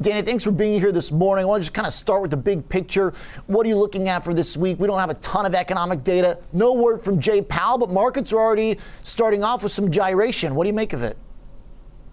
[0.00, 1.42] Danny, thanks for being here this morning.
[1.42, 3.12] I want to just kind of start with the big picture.
[3.48, 4.78] What are you looking at for this week?
[4.78, 6.38] We don't have a ton of economic data.
[6.52, 10.54] No word from Jay Powell, but markets are already starting off with some gyration.
[10.54, 11.16] What do you make of it?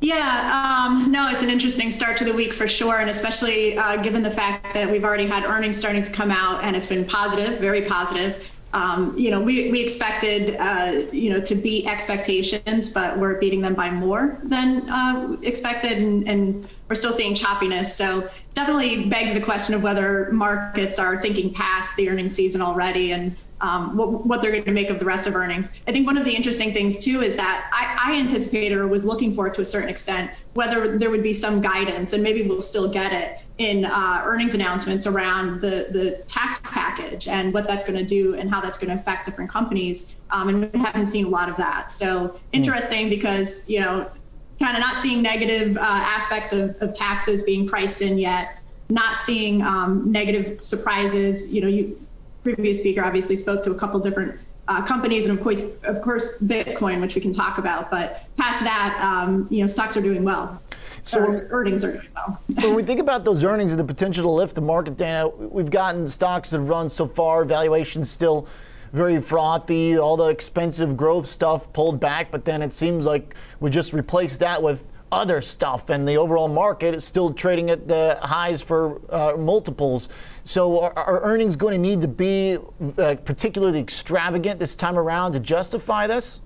[0.00, 3.96] Yeah, um, no, it's an interesting start to the week for sure, and especially uh,
[4.02, 7.04] given the fact that we've already had earnings starting to come out, and it's been
[7.04, 8.50] positive, very positive.
[8.74, 13.60] Um, you know, we, we expected, uh, you know, to beat expectations, but we're beating
[13.60, 17.86] them by more than uh, expected, and, and we're still seeing choppiness.
[17.86, 23.12] So definitely begs the question of whether markets are thinking past the earnings season already,
[23.12, 25.70] and um, what, what, they're going to make of the rest of earnings.
[25.86, 29.04] I think one of the interesting things too is that I, I anticipated or was
[29.04, 32.60] looking for to a certain extent whether there would be some guidance, and maybe we'll
[32.60, 36.58] still get it in uh, earnings announcements around the the tax
[36.94, 40.16] package and what that's going to do and how that's going to affect different companies.
[40.30, 41.90] Um, and we haven't seen a lot of that.
[41.90, 44.10] So interesting because you know,
[44.58, 48.58] kind of not seeing negative uh, aspects of, of taxes being priced in yet
[48.88, 51.52] not seeing um, negative surprises.
[51.52, 52.00] You know, you
[52.42, 56.38] previous speaker obviously spoke to a couple different uh, companies and of course, of course,
[56.42, 57.90] Bitcoin, which we can talk about.
[57.90, 60.60] But past that, um, you know, stocks are doing well.
[61.04, 62.42] So when, earnings are doing well.
[62.54, 65.70] when we think about those earnings and the potential to lift the market, Dana, we've
[65.70, 68.48] gotten stocks that have run so far, valuations still
[68.92, 73.68] very frothy, all the expensive growth stuff pulled back, but then it seems like we
[73.68, 78.18] just replaced that with other stuff, and the overall market is still trading at the
[78.22, 80.08] highs for uh, multiples.
[80.44, 82.58] So, are, are, earnings going to need to be
[82.98, 86.40] uh, particularly extravagant this time around to justify this?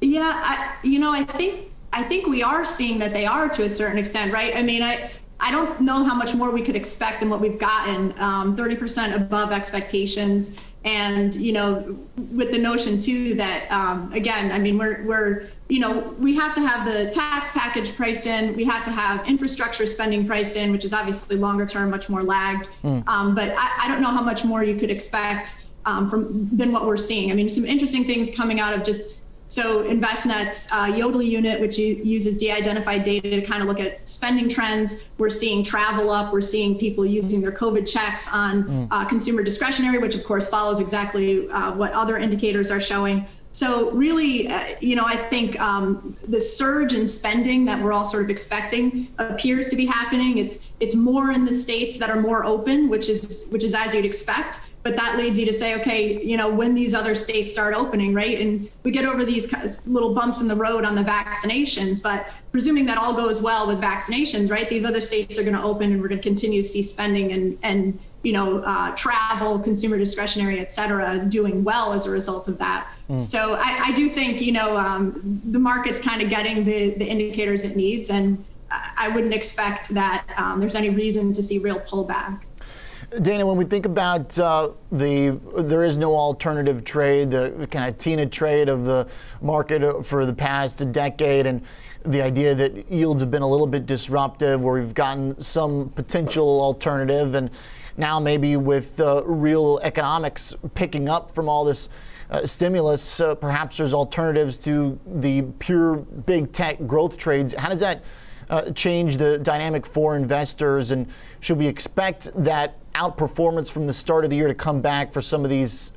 [0.00, 3.64] Yeah, I, you know, I think I think we are seeing that they are to
[3.64, 4.54] a certain extent, right?
[4.54, 5.10] I mean, I
[5.40, 9.16] I don't know how much more we could expect than what we've gotten, um, 30%
[9.16, 10.52] above expectations.
[10.84, 11.96] And, you know,
[12.32, 16.54] with the notion too that, um, again, I mean, we're, we're, you know, we have
[16.54, 18.54] to have the tax package priced in.
[18.54, 22.22] We have to have infrastructure spending priced in, which is obviously longer term, much more
[22.22, 22.68] lagged.
[22.84, 23.06] Mm.
[23.08, 26.72] Um, but I, I, don't know how much more you could expect um, from than
[26.72, 27.30] what we're seeing.
[27.30, 29.16] I mean, some interesting things coming out of just
[29.50, 34.48] so Envestnet's uh, Yodlee unit, which uses de-identified data to kind of look at spending
[34.48, 36.32] trends, we're seeing travel up.
[36.32, 38.88] We're seeing people using their COVID checks on mm.
[38.92, 43.26] uh, consumer discretionary, which of course follows exactly uh, what other indicators are showing.
[43.50, 48.04] So really, uh, you know, I think um, the surge in spending that we're all
[48.04, 50.38] sort of expecting appears to be happening.
[50.38, 53.94] It's it's more in the states that are more open, which is which is as
[53.94, 57.52] you'd expect but that leads you to say, okay, you know, when these other states
[57.52, 58.40] start opening, right?
[58.40, 59.52] And we get over these
[59.86, 63.80] little bumps in the road on the vaccinations, but presuming that all goes well with
[63.80, 64.68] vaccinations, right?
[64.68, 67.32] These other states are going to open, and we're going to continue to see spending
[67.32, 72.48] and and you know, uh, travel, consumer discretionary, et cetera, doing well as a result
[72.48, 72.86] of that.
[73.08, 73.18] Mm.
[73.18, 77.06] So I, I, do think, you know, um, the market's kind of getting the, the
[77.06, 81.80] indicators it needs, and I wouldn't expect that um, there's any reason to see real
[81.80, 82.42] pullback.
[83.18, 87.98] Dana, when we think about uh, the, there is no alternative trade, the kind of
[87.98, 89.08] TINA trade of the
[89.42, 91.62] market for the past decade, and
[92.04, 96.60] the idea that yields have been a little bit disruptive, where we've gotten some potential
[96.60, 97.50] alternative, and
[97.96, 101.88] now maybe with uh, real economics picking up from all this
[102.30, 107.54] uh, stimulus, uh, perhaps there's alternatives to the pure big tech growth trades.
[107.54, 108.04] How does that
[108.48, 111.08] uh, change the dynamic for investors, and
[111.40, 115.22] should we expect that outperformance from the start of the year to come back for
[115.22, 115.92] some of these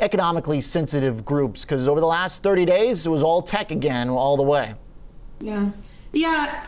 [0.00, 1.62] economically sensitive groups?
[1.62, 4.74] Because over the last 30 days, it was all tech again, all the way.
[5.40, 5.70] Yeah.
[6.12, 6.64] Yeah.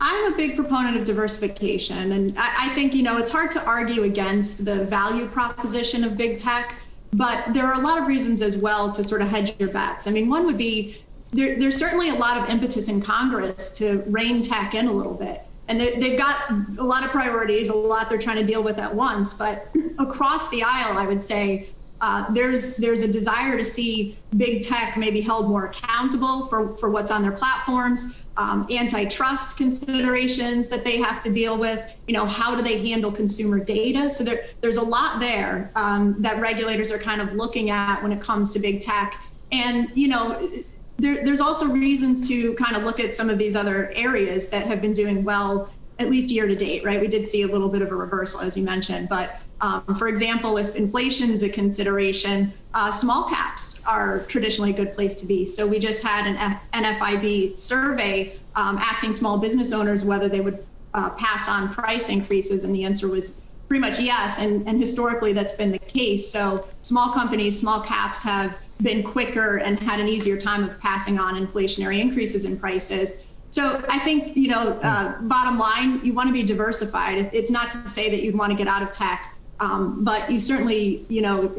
[0.00, 2.12] I'm a big proponent of diversification.
[2.12, 6.16] And I, I think, you know, it's hard to argue against the value proposition of
[6.16, 6.76] big tech,
[7.12, 10.06] but there are a lot of reasons as well to sort of hedge your bets.
[10.06, 11.02] I mean, one would be
[11.32, 15.14] there, there's certainly a lot of impetus in Congress to rein tech in a little
[15.14, 18.62] bit and they, have got a lot of priorities, a lot they're trying to deal
[18.62, 19.34] with at once.
[19.34, 19.68] But
[19.98, 21.68] across the aisle, I would say
[22.00, 26.90] uh, there's there's a desire to see big tech maybe held more accountable for for
[26.90, 31.82] what's on their platforms, um, antitrust considerations that they have to deal with.
[32.06, 34.08] You know, how do they handle consumer data?
[34.08, 38.12] So there there's a lot there um, that regulators are kind of looking at when
[38.12, 39.20] it comes to big tech.
[39.50, 40.50] And you know
[40.98, 44.66] there, there's also reasons to kind of look at some of these other areas that
[44.66, 47.00] have been doing well, at least year to date, right?
[47.00, 49.08] We did see a little bit of a reversal, as you mentioned.
[49.08, 54.74] But um, for example, if inflation is a consideration, uh, small caps are traditionally a
[54.74, 55.44] good place to be.
[55.44, 60.40] So we just had an F- NFIB survey um, asking small business owners whether they
[60.40, 60.64] would
[60.94, 64.38] uh, pass on price increases, and the answer was pretty much yes.
[64.38, 66.28] And, and historically, that's been the case.
[66.28, 71.18] So small companies, small caps have been quicker and had an easier time of passing
[71.18, 73.24] on inflationary increases in prices.
[73.50, 77.30] So I think, you know, uh, bottom line, you want to be diversified.
[77.32, 80.40] It's not to say that you'd want to get out of tech, um, but you
[80.40, 81.54] certainly, you know,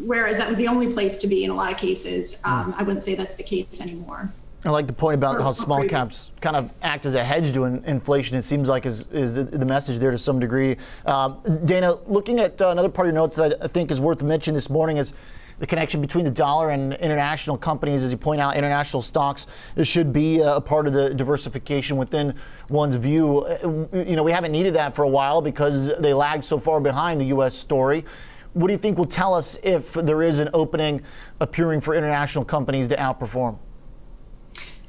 [0.00, 2.82] whereas that was the only place to be in a lot of cases, um, I
[2.82, 4.32] wouldn't say that's the case anymore.
[4.66, 7.64] I like the point about how small caps kind of act as a hedge to
[7.64, 8.34] inflation.
[8.38, 10.78] It seems like is, is the message there to some degree.
[11.04, 14.22] Um, Dana, looking at uh, another part of your notes that I think is worth
[14.22, 15.12] mentioning this morning is
[15.58, 18.02] the connection between the dollar and international companies.
[18.02, 19.46] As you point out, international stocks
[19.82, 22.34] should be a part of the diversification within
[22.70, 23.40] one's view.
[23.40, 26.80] Uh, you know, we haven't needed that for a while because they lagged so far
[26.80, 27.54] behind the U.S.
[27.54, 28.06] story.
[28.54, 31.02] What do you think will tell us if there is an opening
[31.40, 33.58] appearing for international companies to outperform?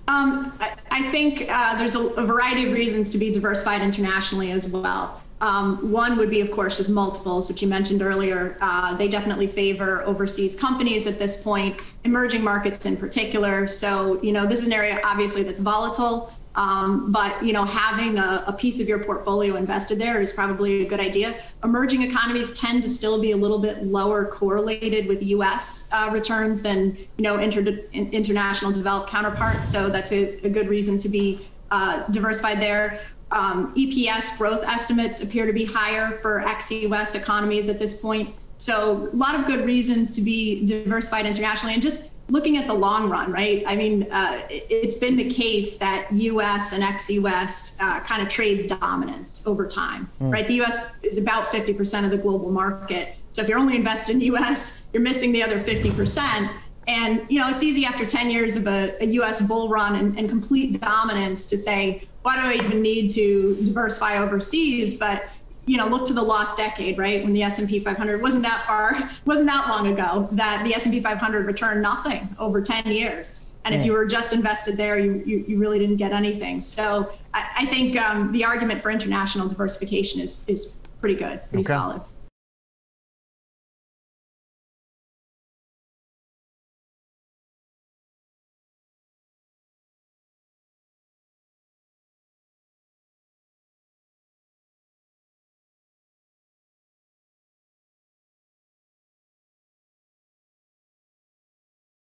[0.07, 0.57] Um,
[0.91, 5.21] I, think uh, there's a, a, variety of reasons to be diversified internationally as well.
[5.41, 8.57] Um, one would be, of course, just multiples, which you mentioned earlier.
[8.61, 13.67] Uh, they definitely favor overseas companies at this point, emerging markets in particular.
[13.67, 16.31] So, you know, this is an area obviously that's volatile.
[16.55, 20.85] Um, but you know, having a, a, piece of your portfolio invested there is probably
[20.85, 21.35] a good idea.
[21.65, 25.89] Emerging economies tend to still be a little bit lower correlated with U.S.
[25.91, 29.67] Uh, returns than you know inter- international developed counterparts.
[29.67, 31.41] So that's a, a good reason to be
[31.71, 33.01] uh, diversified there.
[33.31, 37.15] Um, EPS growth estimates appear to be higher for ex-U.S.
[37.15, 38.33] economies at this point.
[38.57, 42.73] So a lot of good reasons to be diversified internationally, and just looking at the
[42.73, 43.63] long run, right?
[43.67, 46.73] I mean, uh, it's been the case that U.S.
[46.73, 47.77] and ex-U.S.
[47.79, 50.31] Uh, kind of trades dominance over time, mm.
[50.31, 50.47] right?
[50.47, 50.97] The U.S.
[51.03, 53.15] is about 50% of the global market.
[53.31, 56.49] So if you're only invested in U.S., you're missing the other 50%.
[56.87, 59.41] And you know, it's easy after 10 years of a, a U.S.
[59.41, 64.17] bull run and, and complete dominance to say, why do I even need to diversify
[64.17, 64.97] overseas?
[64.97, 65.25] But
[65.65, 67.23] you know, look to the lost decade, right?
[67.23, 71.45] When the S&P 500 wasn't that far, wasn't that long ago that the S&P 500
[71.45, 73.45] returned nothing over 10 years.
[73.65, 76.61] And if you were just invested there, you, you, you really didn't get anything.
[76.61, 81.61] So I, I think um, the argument for international diversification is, is pretty good, pretty
[81.61, 81.73] okay.
[81.73, 82.01] solid.